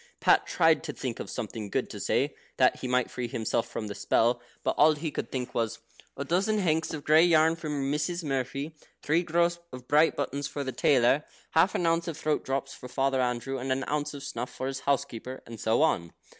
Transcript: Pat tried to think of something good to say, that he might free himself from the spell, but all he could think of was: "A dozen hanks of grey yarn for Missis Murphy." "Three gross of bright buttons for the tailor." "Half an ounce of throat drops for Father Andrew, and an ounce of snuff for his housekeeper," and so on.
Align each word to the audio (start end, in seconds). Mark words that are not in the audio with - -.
Pat 0.19 0.47
tried 0.47 0.81
to 0.83 0.93
think 0.93 1.19
of 1.19 1.29
something 1.29 1.69
good 1.69 1.87
to 1.91 1.99
say, 1.99 2.33
that 2.57 2.77
he 2.77 2.87
might 2.87 3.11
free 3.11 3.27
himself 3.27 3.67
from 3.69 3.85
the 3.85 3.93
spell, 3.93 4.41
but 4.63 4.73
all 4.75 4.93
he 4.95 5.11
could 5.11 5.31
think 5.31 5.49
of 5.49 5.53
was: 5.53 5.79
"A 6.17 6.25
dozen 6.25 6.57
hanks 6.57 6.91
of 6.91 7.03
grey 7.03 7.23
yarn 7.23 7.55
for 7.55 7.69
Missis 7.69 8.23
Murphy." 8.23 8.75
"Three 9.03 9.21
gross 9.21 9.59
of 9.71 9.87
bright 9.87 10.15
buttons 10.15 10.47
for 10.47 10.63
the 10.63 10.71
tailor." 10.71 11.23
"Half 11.51 11.75
an 11.75 11.85
ounce 11.85 12.07
of 12.07 12.17
throat 12.17 12.43
drops 12.43 12.73
for 12.73 12.89
Father 12.89 13.21
Andrew, 13.21 13.59
and 13.59 13.71
an 13.71 13.83
ounce 13.87 14.15
of 14.15 14.23
snuff 14.23 14.49
for 14.51 14.65
his 14.65 14.79
housekeeper," 14.89 15.43
and 15.45 15.59
so 15.59 15.83
on. 15.83 16.11